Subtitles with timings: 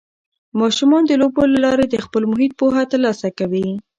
[0.59, 3.67] ماشومان د لوبو له لارې د خپل محیط پوهه ترلاسه کوي.